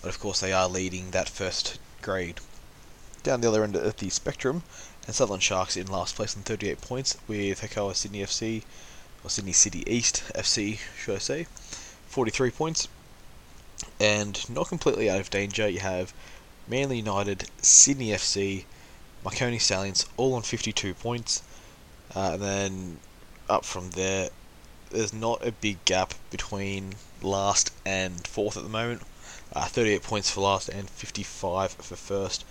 But 0.00 0.08
of 0.08 0.20
course, 0.20 0.40
they 0.40 0.54
are 0.54 0.70
leading 0.70 1.10
that 1.10 1.28
first 1.28 1.78
grade. 2.00 2.40
Down 3.22 3.42
the 3.42 3.48
other 3.48 3.62
end 3.62 3.76
of 3.76 3.94
the 3.98 4.08
spectrum, 4.08 4.62
and 5.06 5.14
Sutherland 5.14 5.42
Sharks 5.42 5.76
in 5.76 5.86
last 5.86 6.16
place 6.16 6.34
on 6.34 6.44
38 6.44 6.80
points, 6.80 7.18
with 7.28 7.60
Hakoah 7.60 7.94
Sydney 7.94 8.20
FC 8.20 8.62
or 9.22 9.30
Sydney 9.30 9.52
City 9.52 9.82
East 9.86 10.22
FC, 10.34 10.78
should 10.98 11.16
I 11.16 11.18
say, 11.18 11.46
43 12.08 12.50
points. 12.50 12.88
And 13.98 14.48
not 14.48 14.68
completely 14.68 15.08
out 15.10 15.20
of 15.20 15.30
danger, 15.30 15.68
you 15.68 15.80
have 15.80 16.12
Manly 16.68 16.98
United, 16.98 17.50
Sydney 17.62 18.08
FC, 18.08 18.64
Marconi 19.24 19.58
Stallions, 19.58 20.06
all 20.16 20.34
on 20.34 20.42
52 20.42 20.94
points. 20.94 21.42
Uh, 22.14 22.32
and 22.32 22.42
then 22.42 22.98
up 23.48 23.64
from 23.64 23.90
there, 23.90 24.30
there's 24.90 25.12
not 25.12 25.46
a 25.46 25.52
big 25.52 25.84
gap 25.84 26.14
between 26.30 26.94
last 27.22 27.72
and 27.84 28.26
fourth 28.26 28.56
at 28.56 28.62
the 28.62 28.68
moment. 28.68 29.02
Uh, 29.52 29.66
38 29.66 30.02
points 30.02 30.30
for 30.30 30.40
last 30.40 30.68
and 30.68 30.88
55 30.88 31.72
for 31.72 31.96
first. 31.96 32.44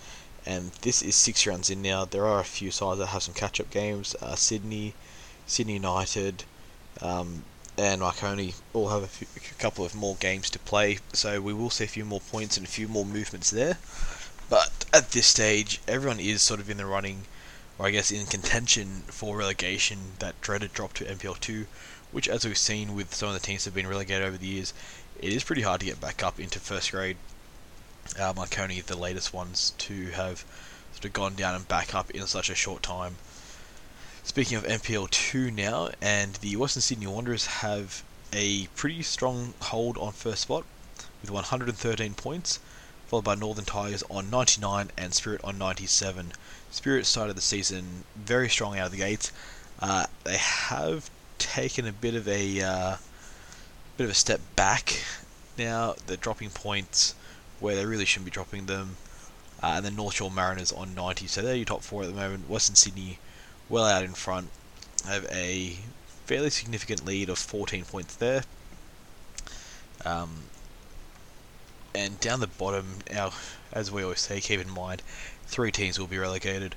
And 0.46 0.72
this 0.82 1.02
is 1.02 1.14
six 1.14 1.46
rounds 1.46 1.70
in 1.70 1.82
now. 1.82 2.04
There 2.04 2.26
are 2.26 2.40
a 2.40 2.44
few 2.44 2.70
sides 2.70 2.98
that 2.98 3.06
have 3.06 3.22
some 3.22 3.34
catch 3.34 3.60
up 3.60 3.70
games. 3.70 4.14
Uh, 4.20 4.34
Sydney, 4.36 4.94
Sydney 5.46 5.74
United, 5.74 6.44
um, 7.00 7.44
and 7.78 8.00
Marconi 8.00 8.54
all 8.72 8.88
have 8.88 9.02
a, 9.02 9.06
few, 9.06 9.26
a, 9.36 9.62
couple 9.62 9.84
of 9.84 9.94
more 9.94 10.16
games 10.16 10.50
to 10.50 10.58
play, 10.58 10.98
so 11.12 11.40
we 11.40 11.54
will 11.54 11.70
see 11.70 11.84
a 11.84 11.88
few 11.88 12.04
more 12.04 12.20
points 12.20 12.56
and 12.56 12.66
a 12.66 12.70
few 12.70 12.88
more 12.88 13.04
movements 13.04 13.50
there. 13.50 13.78
But 14.50 14.84
at 14.92 15.12
this 15.12 15.26
stage, 15.26 15.80
everyone 15.86 16.20
is 16.20 16.42
sort 16.42 16.60
of 16.60 16.68
in 16.68 16.76
the 16.76 16.86
running, 16.86 17.26
or 17.78 17.86
I 17.86 17.90
guess 17.90 18.10
in 18.10 18.26
contention 18.26 19.04
for 19.06 19.36
relegation. 19.36 20.12
That 20.18 20.40
dreaded 20.40 20.72
drop 20.72 20.92
to 20.94 21.04
NPL 21.04 21.40
two, 21.40 21.66
which, 22.12 22.28
as 22.28 22.44
we've 22.44 22.58
seen 22.58 22.94
with 22.94 23.14
some 23.14 23.28
of 23.28 23.34
the 23.34 23.40
teams 23.40 23.64
that 23.64 23.70
have 23.70 23.76
been 23.76 23.86
relegated 23.86 24.26
over 24.26 24.36
the 24.36 24.46
years, 24.46 24.74
it 25.20 25.32
is 25.32 25.44
pretty 25.44 25.62
hard 25.62 25.80
to 25.80 25.86
get 25.86 26.00
back 26.00 26.22
up 26.22 26.40
into 26.40 26.58
first 26.58 26.90
grade. 26.90 27.16
Uh, 28.18 28.32
Marconi, 28.34 28.80
the 28.80 28.96
latest 28.96 29.32
ones 29.32 29.72
to 29.78 30.10
have 30.10 30.44
sort 30.92 31.04
of 31.04 31.12
gone 31.12 31.34
down 31.34 31.54
and 31.54 31.68
back 31.68 31.94
up 31.94 32.10
in 32.10 32.26
such 32.26 32.50
a 32.50 32.54
short 32.54 32.82
time. 32.82 33.16
Speaking 34.22 34.58
of 34.58 34.64
NPL 34.64 35.10
2 35.10 35.50
now, 35.50 35.90
and 36.00 36.34
the 36.34 36.54
Western 36.56 36.82
Sydney 36.82 37.06
Wanderers 37.06 37.46
have 37.46 38.04
a 38.32 38.66
pretty 38.76 39.02
strong 39.02 39.54
hold 39.60 39.96
on 39.96 40.12
first 40.12 40.42
spot 40.42 40.64
with 41.22 41.30
113 41.30 42.14
points, 42.14 42.60
followed 43.06 43.24
by 43.24 43.34
Northern 43.34 43.64
Tigers 43.64 44.04
on 44.10 44.30
99 44.30 44.90
and 44.96 45.14
Spirit 45.14 45.40
on 45.42 45.56
97. 45.58 46.32
Spirit 46.70 47.06
started 47.06 47.34
the 47.34 47.40
season 47.40 48.04
very 48.14 48.48
strong 48.48 48.78
out 48.78 48.86
of 48.86 48.92
the 48.92 48.98
gates. 48.98 49.32
Uh, 49.80 50.06
they 50.24 50.36
have 50.36 51.10
taken 51.38 51.86
a 51.86 51.92
bit 51.92 52.14
of 52.14 52.28
a 52.28 52.60
uh, 52.60 52.96
bit 53.96 54.04
of 54.04 54.10
a 54.10 54.14
step 54.14 54.40
back 54.54 55.02
now. 55.56 55.94
They're 56.06 56.18
dropping 56.18 56.50
points 56.50 57.14
where 57.58 57.74
they 57.74 57.86
really 57.86 58.04
shouldn't 58.04 58.26
be 58.26 58.30
dropping 58.30 58.66
them. 58.66 58.96
Uh, 59.62 59.74
and 59.76 59.84
then 59.84 59.96
North 59.96 60.16
Shore 60.16 60.30
Mariners 60.30 60.72
on 60.72 60.94
90. 60.94 61.26
So 61.26 61.40
they're 61.40 61.56
your 61.56 61.64
top 61.64 61.82
four 61.82 62.02
at 62.02 62.08
the 62.08 62.14
moment. 62.14 62.48
Western 62.48 62.76
Sydney 62.76 63.18
well 63.70 63.84
out 63.84 64.02
in 64.02 64.12
front. 64.12 64.50
Have 65.06 65.26
a 65.32 65.76
fairly 66.26 66.50
significant 66.50 67.06
lead 67.06 67.30
of 67.30 67.38
14 67.38 67.84
points 67.84 68.16
there. 68.16 68.42
Um, 70.04 70.42
and 71.94 72.20
down 72.20 72.40
the 72.40 72.46
bottom, 72.46 72.98
now, 73.10 73.32
as 73.72 73.90
we 73.90 74.02
always 74.02 74.20
say, 74.20 74.40
keep 74.40 74.60
in 74.60 74.70
mind, 74.70 75.02
three 75.46 75.72
teams 75.72 75.98
will 75.98 76.06
be 76.06 76.18
relegated. 76.18 76.74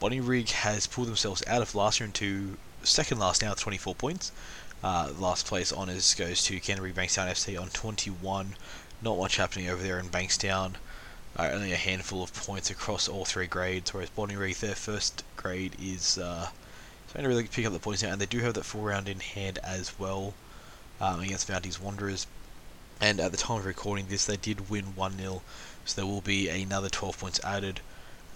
Bonnyrigg 0.00 0.50
has 0.50 0.86
pulled 0.86 1.08
themselves 1.08 1.42
out 1.46 1.62
of 1.62 1.74
last 1.74 2.00
year 2.00 2.06
into 2.06 2.56
second 2.82 3.18
last 3.18 3.42
now 3.42 3.54
24 3.54 3.94
points. 3.94 4.32
Uh, 4.82 5.12
last 5.18 5.46
place 5.46 5.72
honours 5.72 6.14
goes 6.14 6.42
to 6.44 6.58
Canterbury 6.58 6.92
Bankstown 6.92 7.28
FC 7.28 7.60
on 7.60 7.68
21. 7.68 8.56
Not 9.02 9.18
much 9.18 9.36
happening 9.36 9.68
over 9.68 9.82
there 9.82 9.98
in 9.98 10.08
Bankstown. 10.08 10.74
Uh, 11.36 11.48
only 11.52 11.72
a 11.72 11.76
handful 11.76 12.22
of 12.22 12.34
points 12.34 12.70
across 12.70 13.08
all 13.08 13.24
three 13.24 13.46
grades, 13.46 13.94
whereas 13.94 14.10
Bonnyrigg, 14.10 14.58
their 14.58 14.74
first 14.74 15.22
grade 15.36 15.76
is 15.80 16.18
uh, 16.18 16.50
trying 17.10 17.22
to 17.22 17.28
really 17.28 17.46
pick 17.46 17.64
up 17.64 17.72
the 17.72 17.78
points 17.78 18.02
now, 18.02 18.10
and 18.10 18.20
they 18.20 18.26
do 18.26 18.40
have 18.40 18.54
that 18.54 18.64
full 18.64 18.82
round 18.82 19.08
in 19.08 19.20
hand 19.20 19.58
as 19.62 19.98
well 19.98 20.34
um, 21.00 21.20
against 21.20 21.48
Mounties 21.48 21.80
Wanderers. 21.80 22.26
And 23.00 23.20
at 23.20 23.30
the 23.30 23.38
time 23.38 23.58
of 23.58 23.64
recording 23.66 24.08
this, 24.08 24.26
they 24.26 24.36
did 24.36 24.68
win 24.68 24.96
1 24.96 25.18
0, 25.18 25.42
so 25.84 25.96
there 25.96 26.06
will 26.06 26.20
be 26.20 26.48
another 26.48 26.88
12 26.88 27.18
points 27.18 27.40
added, 27.42 27.80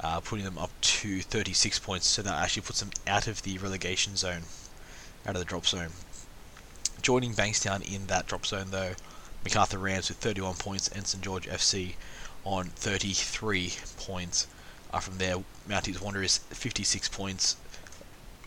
uh, 0.01 0.21
putting 0.21 0.45
them 0.45 0.57
up 0.57 0.71
to 0.81 1.21
36 1.21 1.79
points. 1.81 2.07
So 2.07 2.23
that 2.23 2.43
actually 2.43 2.63
puts 2.63 2.81
them 2.81 2.91
out 3.07 3.27
of 3.27 3.43
the 3.43 3.59
relegation 3.59 4.17
zone, 4.17 4.43
out 5.27 5.35
of 5.35 5.41
the 5.41 5.45
drop 5.45 5.67
zone. 5.67 5.91
Joining 7.03 7.35
Bankstown 7.35 7.83
in 7.83 8.07
that 8.07 8.27
drop 8.27 8.47
zone, 8.47 8.71
though, 8.71 8.95
Macarthur 9.45 9.79
Rams 9.79 10.09
with 10.09 10.19
31 10.19 10.55
points 10.55 10.89
and 10.89 11.07
St 11.07 11.23
George 11.23 11.47
FC 11.47 11.95
on 12.45 12.67
33 12.67 13.73
points. 13.97 14.47
Uh, 14.93 15.01
from 15.01 15.19
there, 15.19 15.37
Mounties 15.69 16.01
Wanderers 16.01 16.39
56 16.51 17.09
points 17.09 17.57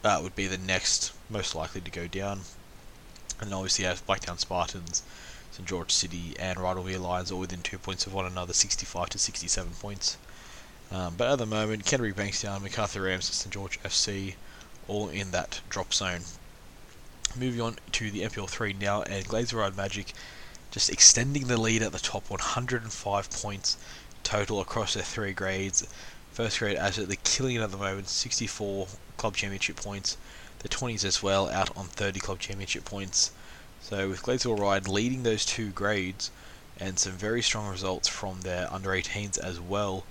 uh, 0.03 0.19
would 0.21 0.35
be 0.35 0.47
the 0.47 0.57
next 0.57 1.13
most 1.29 1.55
likely 1.55 1.81
to 1.81 1.91
go 1.91 2.07
down. 2.07 2.41
And 3.39 3.53
obviously, 3.53 3.85
have 3.85 4.05
Blacktown 4.07 4.39
Spartans, 4.39 5.03
St 5.51 5.67
George 5.67 5.91
City, 5.91 6.35
and 6.39 6.57
Rydalmere 6.57 7.01
Lions 7.01 7.31
all 7.31 7.39
within 7.39 7.61
two 7.61 7.77
points 7.77 8.07
of 8.07 8.13
one 8.13 8.25
another, 8.25 8.53
65 8.53 9.09
to 9.09 9.19
67 9.19 9.73
points. 9.79 10.17
Um, 10.91 11.15
but 11.17 11.27
at 11.27 11.37
the 11.37 11.45
moment, 11.45 11.85
Canterbury 11.85 12.13
Bankstown, 12.13 12.61
Macarthur 12.61 13.01
Rams, 13.01 13.25
St 13.25 13.53
George 13.53 13.81
FC, 13.83 14.35
all 14.87 15.09
in 15.09 15.31
that 15.31 15.59
drop 15.69 15.93
zone. 15.93 16.21
Moving 17.35 17.61
on 17.61 17.75
to 17.91 18.09
the 18.09 18.21
NPL 18.21 18.49
3 18.49 18.73
now, 18.73 19.01
and 19.01 19.25
Glazer 19.25 19.75
Magic 19.75 20.13
just 20.71 20.89
extending 20.89 21.47
the 21.47 21.59
lead 21.59 21.81
at 21.81 21.91
the 21.91 21.99
top 21.99 22.29
105 22.29 23.29
points 23.31 23.77
total 24.23 24.59
across 24.59 24.93
their 24.93 25.03
three 25.03 25.33
grades. 25.33 25.87
First 26.31 26.59
grade 26.59 26.77
absolutely 26.77 27.19
killing 27.23 27.55
it 27.55 27.61
at 27.61 27.71
the 27.71 27.77
moment, 27.77 28.09
64 28.09 28.87
club 29.17 29.35
championship 29.35 29.77
points. 29.77 30.17
The 30.59 30.69
20s 30.69 31.05
as 31.05 31.23
well, 31.23 31.49
out 31.49 31.75
on 31.77 31.85
30 31.85 32.19
club 32.19 32.39
championship 32.39 32.83
points. 32.83 33.31
So 33.81 34.09
with 34.09 34.23
Gladesville 34.23 34.59
Ryde 34.59 34.87
leading 34.87 35.23
those 35.23 35.45
two 35.45 35.69
grades, 35.69 36.29
and 36.79 36.99
some 36.99 37.13
very 37.13 37.41
strong 37.41 37.69
results 37.69 38.07
from 38.07 38.41
their 38.41 38.71
under 38.71 38.89
18s 38.89 39.37
as 39.37 39.59
well, 39.59 40.03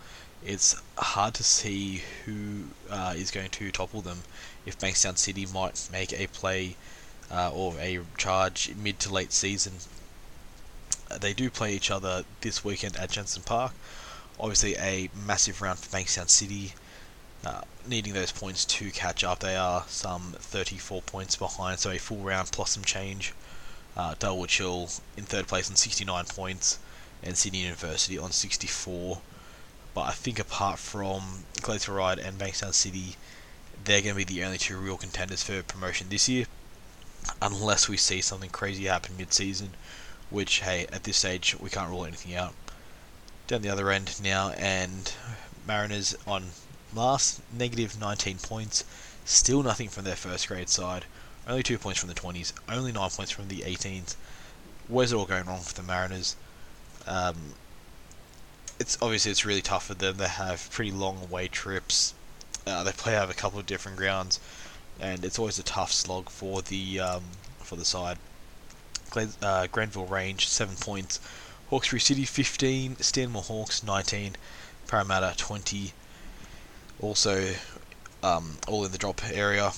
it's 0.44 0.80
hard 0.98 1.34
to 1.34 1.44
see 1.44 2.02
who 2.24 2.64
uh, 2.90 3.14
is 3.16 3.30
going 3.30 3.50
to 3.50 3.70
topple 3.70 4.00
them. 4.00 4.22
If 4.64 4.78
Bankstown 4.78 5.18
City 5.18 5.46
might 5.46 5.88
make 5.92 6.12
a 6.12 6.26
play 6.28 6.76
uh, 7.30 7.50
or 7.52 7.74
a 7.78 8.00
charge 8.16 8.74
mid 8.76 8.98
to 9.00 9.12
late 9.12 9.32
season 9.32 9.74
they 11.20 11.32
do 11.32 11.50
play 11.50 11.74
each 11.74 11.90
other 11.90 12.24
this 12.40 12.64
weekend 12.64 12.96
at 12.96 13.10
Jensen 13.10 13.42
Park. 13.42 13.72
Obviously, 14.38 14.76
a 14.76 15.08
massive 15.14 15.62
round 15.62 15.78
for 15.78 15.96
Bankstown 15.96 16.28
City, 16.28 16.74
uh, 17.44 17.62
needing 17.86 18.12
those 18.12 18.32
points 18.32 18.64
to 18.64 18.90
catch 18.90 19.24
up. 19.24 19.40
They 19.40 19.56
are 19.56 19.84
some 19.88 20.34
34 20.38 21.02
points 21.02 21.36
behind, 21.36 21.78
so 21.78 21.90
a 21.90 21.98
full 21.98 22.18
round 22.18 22.50
plus 22.52 22.70
some 22.72 22.84
change. 22.84 23.32
Uh, 23.96 24.14
Dulwich 24.18 24.58
Hill 24.58 24.90
in 25.16 25.24
third 25.24 25.46
place 25.46 25.70
on 25.70 25.76
69 25.76 26.26
points, 26.26 26.78
and 27.22 27.36
Sydney 27.36 27.60
University 27.60 28.18
on 28.18 28.30
64. 28.30 29.20
But 29.94 30.02
I 30.02 30.12
think 30.12 30.38
apart 30.38 30.78
from 30.78 31.44
Glacier 31.62 31.92
Ride 31.92 32.18
and 32.18 32.38
Bankstown 32.38 32.74
City, 32.74 33.16
they're 33.84 34.02
going 34.02 34.14
to 34.14 34.16
be 34.16 34.24
the 34.24 34.44
only 34.44 34.58
two 34.58 34.76
real 34.76 34.98
contenders 34.98 35.42
for 35.42 35.62
promotion 35.62 36.08
this 36.10 36.28
year, 36.28 36.44
unless 37.40 37.88
we 37.88 37.96
see 37.96 38.20
something 38.20 38.50
crazy 38.50 38.84
happen 38.84 39.16
mid-season 39.16 39.70
which, 40.30 40.60
hey, 40.60 40.86
at 40.92 41.04
this 41.04 41.18
stage, 41.18 41.56
we 41.60 41.70
can't 41.70 41.90
rule 41.90 42.04
anything 42.04 42.34
out. 42.34 42.54
Down 43.46 43.62
the 43.62 43.68
other 43.68 43.90
end 43.90 44.20
now, 44.22 44.50
and 44.50 45.12
Mariners 45.66 46.16
on 46.26 46.50
last, 46.94 47.40
negative 47.52 48.00
19 48.00 48.38
points. 48.38 48.84
Still 49.24 49.62
nothing 49.62 49.88
from 49.88 50.04
their 50.04 50.16
first 50.16 50.48
grade 50.48 50.68
side. 50.68 51.04
Only 51.46 51.62
2 51.62 51.78
points 51.78 52.00
from 52.00 52.08
the 52.08 52.14
20s, 52.14 52.52
only 52.68 52.92
9 52.92 53.10
points 53.10 53.30
from 53.30 53.48
the 53.48 53.60
18s. 53.60 54.16
Where's 54.88 55.12
it 55.12 55.16
all 55.16 55.26
going 55.26 55.46
wrong 55.46 55.60
for 55.60 55.74
the 55.74 55.82
Mariners? 55.82 56.34
Um, 57.06 57.54
it's 58.80 58.98
obviously 59.00 59.30
it's 59.30 59.44
really 59.44 59.62
tough 59.62 59.86
for 59.86 59.94
them. 59.94 60.16
They 60.16 60.28
have 60.28 60.68
pretty 60.70 60.90
long 60.90 61.22
away 61.22 61.48
trips. 61.48 62.14
Uh, 62.66 62.82
they 62.82 62.92
play 62.92 63.16
over 63.16 63.30
a 63.30 63.34
couple 63.34 63.60
of 63.60 63.66
different 63.66 63.96
grounds, 63.96 64.40
and 65.00 65.24
it's 65.24 65.38
always 65.38 65.58
a 65.58 65.62
tough 65.62 65.92
slog 65.92 66.30
for 66.30 66.62
the 66.62 66.98
um, 66.98 67.22
for 67.58 67.76
the 67.76 67.84
side 67.84 68.18
uh, 69.42 69.66
Granville 69.70 70.06
Rage 70.06 70.46
7 70.48 70.76
points, 70.76 71.20
Hawkesbury 71.70 72.00
City 72.00 72.24
15, 72.24 72.96
Stanmore 73.00 73.42
Hawks 73.42 73.82
19, 73.82 74.36
Parramatta 74.86 75.34
20, 75.36 75.92
also 77.00 77.54
um, 78.22 78.58
all 78.68 78.84
in 78.84 78.92
the 78.92 78.98
drop 78.98 79.20
area. 79.28 79.72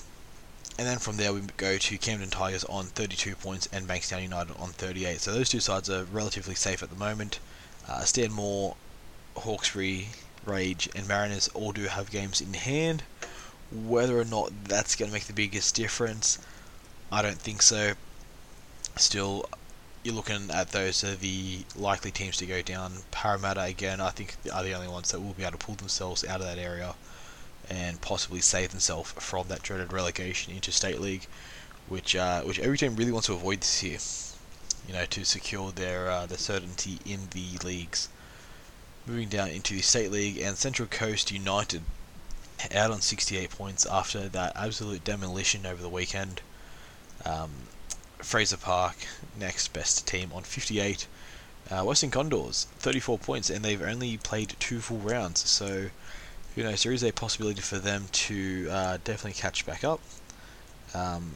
And 0.78 0.86
then 0.86 0.98
from 0.98 1.16
there 1.16 1.32
we 1.32 1.40
go 1.56 1.76
to 1.76 1.98
Camden 1.98 2.30
Tigers 2.30 2.64
on 2.64 2.86
32 2.86 3.34
points 3.36 3.68
and 3.72 3.88
Bankstown 3.88 4.22
United 4.22 4.56
on 4.58 4.68
38. 4.70 5.20
So 5.20 5.32
those 5.32 5.48
two 5.48 5.60
sides 5.60 5.90
are 5.90 6.04
relatively 6.04 6.54
safe 6.54 6.82
at 6.82 6.90
the 6.90 6.96
moment. 6.96 7.40
Uh, 7.88 8.04
Stanmore, 8.04 8.76
Hawkesbury, 9.36 10.08
Rage, 10.44 10.88
and 10.94 11.08
Mariners 11.08 11.48
all 11.48 11.72
do 11.72 11.84
have 11.84 12.10
games 12.10 12.40
in 12.40 12.54
hand. 12.54 13.02
Whether 13.72 14.18
or 14.18 14.24
not 14.24 14.52
that's 14.64 14.94
going 14.94 15.10
to 15.10 15.12
make 15.12 15.24
the 15.24 15.32
biggest 15.32 15.74
difference, 15.74 16.38
I 17.10 17.22
don't 17.22 17.38
think 17.38 17.62
so 17.62 17.94
still, 18.98 19.46
you're 20.02 20.14
looking 20.14 20.50
at 20.50 20.70
those 20.72 21.02
are 21.04 21.14
the 21.16 21.64
likely 21.76 22.10
teams 22.10 22.36
to 22.38 22.46
go 22.46 22.62
down. 22.62 22.92
Parramatta 23.10 23.62
again, 23.62 24.00
I 24.00 24.10
think 24.10 24.36
are 24.52 24.62
the 24.62 24.74
only 24.74 24.88
ones 24.88 25.10
that 25.10 25.20
will 25.20 25.32
be 25.32 25.42
able 25.42 25.52
to 25.52 25.58
pull 25.58 25.74
themselves 25.74 26.24
out 26.24 26.40
of 26.40 26.46
that 26.46 26.58
area 26.58 26.94
and 27.68 28.00
possibly 28.00 28.40
save 28.40 28.70
themselves 28.70 29.12
from 29.12 29.48
that 29.48 29.62
dreaded 29.62 29.92
relegation 29.92 30.52
into 30.54 30.72
state 30.72 31.00
league, 31.00 31.26
which 31.88 32.16
uh, 32.16 32.42
which 32.42 32.58
every 32.58 32.78
team 32.78 32.96
really 32.96 33.12
wants 33.12 33.26
to 33.26 33.34
avoid 33.34 33.60
this 33.60 33.82
year. 33.82 33.98
You 34.86 34.94
know, 34.94 35.04
to 35.06 35.24
secure 35.24 35.70
their 35.72 36.10
uh, 36.10 36.26
their 36.26 36.38
certainty 36.38 36.98
in 37.04 37.28
the 37.32 37.58
leagues. 37.64 38.08
Moving 39.06 39.28
down 39.28 39.48
into 39.48 39.74
the 39.74 39.82
state 39.82 40.10
league 40.10 40.38
and 40.38 40.56
Central 40.56 40.88
Coast 40.88 41.30
United 41.30 41.82
out 42.74 42.90
on 42.90 43.00
68 43.00 43.50
points 43.50 43.86
after 43.86 44.28
that 44.28 44.52
absolute 44.56 45.04
demolition 45.04 45.64
over 45.64 45.80
the 45.80 45.88
weekend. 45.88 46.42
Um, 47.24 47.50
Fraser 48.18 48.56
Park, 48.56 48.96
next 49.38 49.72
best 49.72 50.06
team 50.06 50.30
on 50.34 50.42
58. 50.42 51.06
Uh, 51.70 51.84
Western 51.84 52.10
Condors, 52.10 52.66
34 52.78 53.18
points, 53.18 53.50
and 53.50 53.64
they've 53.64 53.82
only 53.82 54.16
played 54.16 54.56
two 54.58 54.80
full 54.80 54.98
rounds, 54.98 55.48
so 55.48 55.90
who 56.54 56.62
knows? 56.62 56.82
There 56.82 56.92
is 56.92 57.04
a 57.04 57.12
possibility 57.12 57.60
for 57.60 57.78
them 57.78 58.06
to 58.10 58.68
uh, 58.70 58.98
definitely 59.04 59.38
catch 59.38 59.64
back 59.64 59.84
up. 59.84 60.00
Um, 60.94 61.34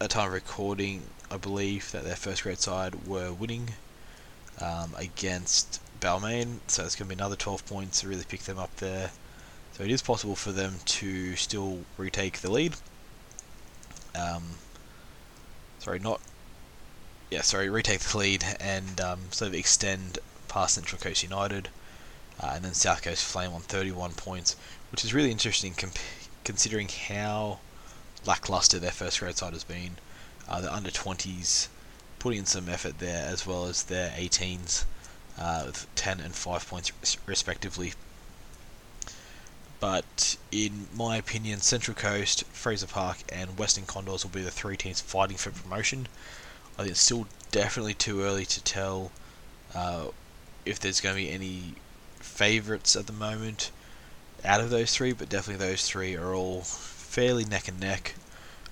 at 0.00 0.10
time 0.10 0.28
of 0.28 0.32
recording, 0.32 1.02
I 1.30 1.36
believe 1.36 1.90
that 1.92 2.04
their 2.04 2.16
first 2.16 2.44
grade 2.44 2.58
side 2.58 3.06
were 3.06 3.32
winning 3.32 3.70
um, 4.60 4.94
against 4.96 5.80
Balmain, 6.00 6.60
so 6.66 6.84
it's 6.84 6.94
going 6.96 7.08
to 7.08 7.14
be 7.14 7.18
another 7.18 7.36
12 7.36 7.66
points 7.66 8.00
to 8.00 8.08
really 8.08 8.24
pick 8.24 8.40
them 8.40 8.58
up 8.58 8.74
there. 8.76 9.10
So 9.72 9.82
it 9.82 9.90
is 9.90 10.02
possible 10.02 10.36
for 10.36 10.52
them 10.52 10.76
to 10.84 11.34
still 11.36 11.80
retake 11.98 12.40
the 12.40 12.50
lead. 12.50 12.76
Um, 14.14 14.44
sorry, 15.84 15.98
not. 15.98 16.20
Yeah, 17.30 17.42
sorry, 17.42 17.68
retake 17.68 18.00
the 18.00 18.16
lead 18.16 18.44
and 18.58 19.00
um, 19.00 19.20
sort 19.32 19.48
of 19.48 19.54
extend 19.54 20.18
past 20.48 20.76
Central 20.76 21.00
Coast 21.00 21.22
United. 21.22 21.68
Uh, 22.42 22.52
and 22.54 22.64
then 22.64 22.74
South 22.74 23.02
Coast 23.02 23.24
Flame 23.24 23.52
on 23.52 23.60
31 23.60 24.12
points, 24.12 24.56
which 24.90 25.04
is 25.04 25.14
really 25.14 25.30
interesting 25.30 25.74
comp- 25.74 25.98
considering 26.42 26.88
how 26.88 27.60
lackluster 28.24 28.78
their 28.78 28.90
first 28.90 29.20
grade 29.20 29.36
side 29.36 29.52
has 29.52 29.62
been. 29.62 29.96
Uh, 30.48 30.60
the 30.60 30.74
under 30.74 30.90
20s 30.90 31.68
putting 32.18 32.40
in 32.40 32.46
some 32.46 32.68
effort 32.68 32.98
there, 32.98 33.26
as 33.26 33.46
well 33.46 33.66
as 33.66 33.84
their 33.84 34.10
18s 34.10 34.84
uh, 35.38 35.64
with 35.66 35.86
10 35.94 36.20
and 36.20 36.34
5 36.34 36.68
points 36.68 36.92
respectively. 37.26 37.92
But 39.80 40.36
in 40.50 40.88
my 40.94 41.16
opinion, 41.16 41.60
Central 41.60 41.94
Coast, 41.94 42.44
Fraser 42.52 42.86
Park, 42.86 43.18
and 43.30 43.58
Western 43.58 43.86
Condors 43.86 44.24
will 44.24 44.30
be 44.30 44.42
the 44.42 44.50
three 44.50 44.76
teams 44.76 45.00
fighting 45.00 45.36
for 45.36 45.50
promotion. 45.50 46.08
I 46.74 46.82
think 46.82 46.92
it's 46.92 47.00
still 47.00 47.26
definitely 47.50 47.94
too 47.94 48.22
early 48.22 48.46
to 48.46 48.62
tell 48.62 49.12
uh, 49.74 50.06
if 50.64 50.80
there's 50.80 51.00
going 51.00 51.14
to 51.16 51.22
be 51.22 51.30
any 51.30 51.74
favourites 52.18 52.96
at 52.96 53.06
the 53.06 53.12
moment 53.12 53.70
out 54.44 54.60
of 54.60 54.70
those 54.70 54.94
three, 54.94 55.12
but 55.12 55.28
definitely 55.28 55.64
those 55.64 55.86
three 55.86 56.16
are 56.16 56.34
all 56.34 56.62
fairly 56.62 57.44
neck 57.44 57.68
and 57.68 57.80
neck 57.80 58.14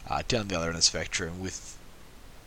uh, 0.09 0.23
down 0.27 0.49
the 0.49 0.57
other 0.57 0.67
end 0.67 0.75
of 0.75 0.77
the 0.77 0.83
spectrum 0.83 1.41
with 1.41 1.79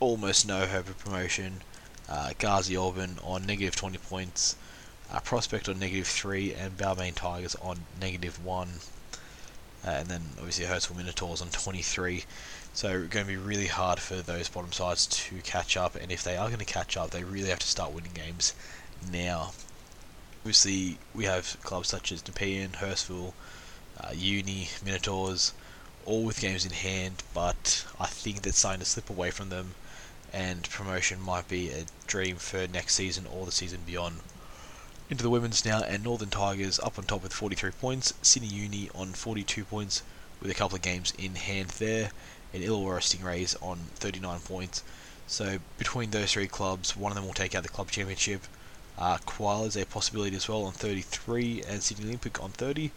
almost 0.00 0.46
no 0.46 0.66
hope 0.66 0.88
of 0.88 0.98
promotion. 0.98 1.62
Uh, 2.08 2.30
Gazy 2.38 2.76
on 3.24 3.46
negative 3.46 3.74
20 3.74 3.98
points, 3.98 4.56
uh, 5.12 5.20
Prospect 5.20 5.68
on 5.68 5.78
negative 5.78 6.06
3, 6.06 6.54
and 6.54 6.76
Balmain 6.76 7.14
Tigers 7.14 7.54
on 7.56 7.80
negative 8.00 8.44
1. 8.44 8.68
Uh, 9.86 9.90
and 9.90 10.08
then 10.08 10.22
obviously 10.38 10.64
Hurstville 10.64 10.96
Minotaurs 10.96 11.40
on 11.40 11.48
23. 11.48 12.24
So 12.72 12.88
it's 12.88 13.08
going 13.08 13.24
to 13.24 13.32
be 13.32 13.36
really 13.36 13.68
hard 13.68 14.00
for 14.00 14.16
those 14.16 14.48
bottom 14.48 14.72
sides 14.72 15.06
to 15.06 15.36
catch 15.36 15.76
up, 15.76 15.94
and 15.94 16.12
if 16.12 16.22
they 16.22 16.36
are 16.36 16.48
going 16.48 16.58
to 16.58 16.64
catch 16.64 16.96
up, 16.96 17.10
they 17.10 17.24
really 17.24 17.48
have 17.48 17.60
to 17.60 17.66
start 17.66 17.92
winning 17.92 18.12
games 18.12 18.54
now. 19.10 19.52
Obviously, 20.40 20.98
we 21.14 21.24
have 21.24 21.56
clubs 21.62 21.88
such 21.88 22.12
as 22.12 22.22
Nepean, 22.22 22.72
Hurstville, 22.72 23.32
uh, 23.98 24.12
Uni, 24.14 24.68
Minotaurs, 24.84 25.52
all 26.04 26.24
with 26.24 26.40
games 26.40 26.64
in 26.64 26.72
hand, 26.72 27.22
but 27.34 27.86
I 27.98 28.06
think 28.06 28.42
that's 28.42 28.58
starting 28.58 28.80
to 28.80 28.86
slip 28.86 29.10
away 29.10 29.30
from 29.30 29.48
them, 29.48 29.74
and 30.32 30.68
promotion 30.68 31.20
might 31.20 31.48
be 31.48 31.70
a 31.70 31.86
dream 32.06 32.36
for 32.36 32.66
next 32.68 32.94
season 32.94 33.26
or 33.26 33.46
the 33.46 33.52
season 33.52 33.80
beyond. 33.86 34.20
Into 35.08 35.22
the 35.22 35.30
women's 35.30 35.64
now, 35.64 35.82
and 35.82 36.02
Northern 36.02 36.30
Tigers 36.30 36.80
up 36.80 36.98
on 36.98 37.04
top 37.04 37.22
with 37.22 37.32
43 37.32 37.70
points, 37.70 38.12
Sydney 38.22 38.48
Uni 38.48 38.90
on 38.92 39.12
42 39.12 39.64
points 39.64 40.02
with 40.40 40.50
a 40.50 40.54
couple 40.54 40.74
of 40.74 40.82
games 40.82 41.12
in 41.16 41.36
hand 41.36 41.68
there, 41.78 42.10
and 42.52 42.60
Illawarra 42.60 43.00
Stingrays 43.00 43.54
on 43.62 43.78
39 43.94 44.40
points. 44.40 44.82
So 45.28 45.60
between 45.78 46.10
those 46.10 46.32
three 46.32 46.48
clubs, 46.48 46.96
one 46.96 47.12
of 47.12 47.16
them 47.16 47.24
will 47.24 47.34
take 47.34 47.54
out 47.54 47.62
the 47.62 47.68
club 47.68 47.92
championship. 47.92 48.48
Uh, 48.98 49.18
is 49.64 49.76
a 49.76 49.86
possibility 49.86 50.34
as 50.34 50.48
well 50.48 50.64
on 50.64 50.72
33, 50.72 51.62
and 51.62 51.84
Sydney 51.84 52.06
Olympic 52.06 52.42
on 52.42 52.50
30. 52.50 52.90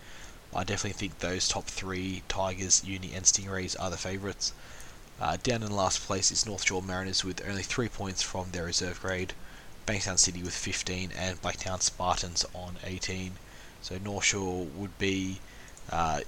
I 0.52 0.64
definitely 0.64 0.98
think 0.98 1.20
those 1.20 1.48
top 1.48 1.66
three, 1.66 2.24
Tigers, 2.28 2.84
Uni, 2.84 3.14
and 3.14 3.26
Stingrays, 3.26 3.76
are 3.80 3.92
the 3.92 3.98
favourites. 3.98 4.52
Uh, 5.22 5.38
down 5.44 5.62
in 5.62 5.70
last 5.70 6.02
place 6.02 6.32
is 6.32 6.48
North 6.48 6.66
Shore 6.66 6.82
Mariners 6.82 7.24
with 7.24 7.48
only 7.48 7.62
three 7.62 7.88
points 7.88 8.24
from 8.24 8.50
their 8.50 8.66
reserve 8.66 9.00
grade, 9.00 9.36
Bankstown 9.90 10.20
City 10.20 10.44
with 10.44 10.54
15, 10.54 11.12
and 11.18 11.42
Blacktown 11.42 11.82
Spartans 11.82 12.46
on 12.54 12.76
18. 12.84 13.32
So 13.82 13.98
North 13.98 14.24
Shore 14.24 14.68
would 14.76 14.96
be 15.00 15.40
uh, 15.92 16.20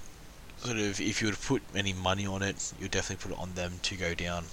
sort 0.58 0.78
of 0.78 1.00
if 1.00 1.22
you 1.22 1.28
were 1.28 1.34
to 1.34 1.38
put 1.38 1.62
any 1.72 1.92
money 1.92 2.26
on 2.26 2.42
it, 2.42 2.72
you'd 2.80 2.90
definitely 2.90 3.22
put 3.22 3.38
it 3.38 3.40
on 3.40 3.54
them 3.54 3.78
to 3.82 3.94
go 3.94 4.14
down. 4.14 4.46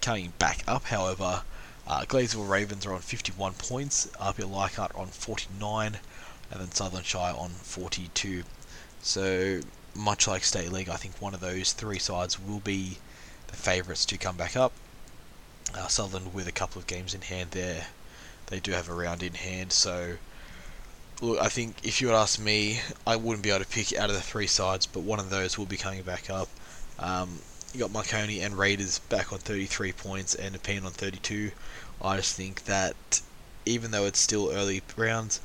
Coming 0.00 0.32
back 0.40 0.64
up, 0.66 0.86
however, 0.86 1.42
uh, 1.86 2.00
Gladesville 2.02 2.48
Ravens 2.48 2.84
are 2.84 2.94
on 2.94 3.00
51 3.00 3.52
points, 3.52 4.10
Apia 4.20 4.48
Leichhardt 4.48 4.92
on 4.96 5.06
49, 5.06 5.98
and 6.50 6.60
then 6.60 6.72
Southern 6.72 7.04
Shire 7.04 7.34
on 7.36 7.50
42. 7.50 8.42
So, 9.02 9.60
much 9.94 10.26
like 10.26 10.42
State 10.42 10.72
League, 10.72 10.88
I 10.88 10.96
think 10.96 11.14
one 11.20 11.32
of 11.32 11.38
those 11.40 11.72
three 11.74 12.00
sides 12.00 12.40
will 12.40 12.58
be 12.58 12.98
the 13.46 13.56
favourites 13.56 14.04
to 14.06 14.18
come 14.18 14.36
back 14.36 14.56
up. 14.56 14.72
Uh, 15.74 15.86
Sutherland 15.86 16.32
with 16.32 16.48
a 16.48 16.52
couple 16.52 16.78
of 16.78 16.86
games 16.86 17.14
in 17.14 17.20
hand 17.20 17.50
there. 17.50 17.86
They 18.46 18.60
do 18.60 18.72
have 18.72 18.88
a 18.88 18.94
round 18.94 19.22
in 19.22 19.34
hand, 19.34 19.72
so 19.72 20.16
look, 21.20 21.38
I 21.40 21.48
think 21.48 21.76
if 21.82 22.00
you 22.00 22.08
would 22.08 22.16
asked 22.16 22.40
me, 22.40 22.80
I 23.06 23.16
wouldn't 23.16 23.42
be 23.42 23.50
able 23.50 23.64
to 23.64 23.70
pick 23.70 23.92
out 23.94 24.08
of 24.08 24.16
the 24.16 24.22
three 24.22 24.46
sides, 24.46 24.86
but 24.86 25.00
one 25.00 25.18
of 25.18 25.30
those 25.30 25.58
will 25.58 25.66
be 25.66 25.76
coming 25.76 26.02
back 26.02 26.30
up. 26.30 26.48
Um, 26.98 27.40
you 27.72 27.80
got 27.80 27.90
Marconi 27.90 28.40
and 28.40 28.56
Raiders 28.56 28.98
back 28.98 29.32
on 29.32 29.38
33 29.38 29.92
points 29.92 30.34
and 30.34 30.52
Nepean 30.52 30.86
on 30.86 30.92
32. 30.92 31.50
I 32.00 32.16
just 32.16 32.34
think 32.34 32.64
that 32.64 33.20
even 33.66 33.90
though 33.90 34.06
it's 34.06 34.18
still 34.18 34.50
early 34.50 34.82
rounds, 34.96 35.40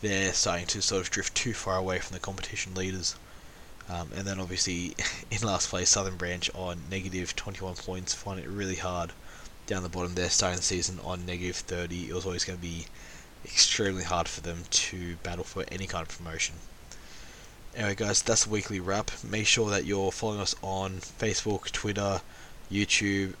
they're 0.00 0.32
starting 0.32 0.66
to 0.66 0.82
sort 0.82 1.00
of 1.00 1.10
drift 1.10 1.34
too 1.34 1.54
far 1.54 1.78
away 1.78 1.98
from 1.98 2.14
the 2.14 2.20
competition 2.20 2.74
leaders. 2.74 3.14
Um, 3.88 4.10
and 4.14 4.26
then 4.26 4.38
obviously 4.38 4.94
in 5.30 5.40
last 5.42 5.70
place, 5.70 5.90
Southern 5.90 6.16
Branch 6.16 6.50
on 6.54 6.82
negative 6.90 7.34
21 7.34 7.76
points, 7.76 8.12
find 8.12 8.38
it 8.38 8.48
really 8.48 8.76
hard 8.76 9.12
down 9.72 9.82
the 9.82 9.88
bottom 9.88 10.14
there, 10.14 10.30
starting 10.30 10.58
the 10.58 10.62
season 10.62 10.98
on 11.04 11.26
negative 11.26 11.56
30. 11.56 12.08
It 12.08 12.14
was 12.14 12.26
always 12.26 12.44
going 12.44 12.58
to 12.58 12.62
be 12.62 12.86
extremely 13.44 14.04
hard 14.04 14.28
for 14.28 14.40
them 14.40 14.64
to 14.70 15.16
battle 15.22 15.44
for 15.44 15.64
any 15.70 15.86
kind 15.86 16.06
of 16.06 16.16
promotion. 16.16 16.56
Anyway, 17.74 17.94
guys, 17.94 18.22
that's 18.22 18.44
the 18.44 18.50
weekly 18.50 18.80
wrap. 18.80 19.10
Make 19.24 19.46
sure 19.46 19.70
that 19.70 19.84
you're 19.86 20.12
following 20.12 20.40
us 20.40 20.54
on 20.62 20.98
Facebook, 21.00 21.70
Twitter, 21.70 22.20
YouTube. 22.70 23.34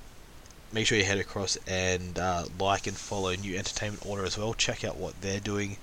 Make 0.72 0.86
sure 0.86 0.96
you 0.96 1.04
head 1.04 1.18
across 1.18 1.58
and 1.66 2.18
uh, 2.18 2.44
like 2.58 2.86
and 2.86 2.96
follow 2.96 3.34
New 3.34 3.56
Entertainment 3.56 4.06
Order 4.06 4.24
as 4.24 4.38
well. 4.38 4.54
Check 4.54 4.84
out 4.84 4.96
what 4.96 5.20
they're 5.20 5.40
doing 5.40 5.76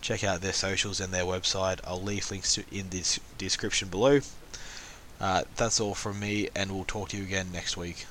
check 0.00 0.24
out 0.24 0.40
their 0.40 0.52
socials 0.52 1.00
and 1.00 1.12
their 1.12 1.24
website. 1.24 1.80
I'll 1.84 2.02
leave 2.02 2.30
links 2.30 2.54
to 2.54 2.64
in 2.70 2.90
the 2.90 3.04
description 3.38 3.88
below. 3.88 4.20
Uh, 5.20 5.42
that's 5.56 5.80
all 5.80 5.94
from 5.94 6.18
me, 6.18 6.48
and 6.56 6.72
we'll 6.72 6.84
talk 6.84 7.10
to 7.10 7.16
you 7.16 7.24
again 7.24 7.52
next 7.52 7.76
week. 7.76 8.06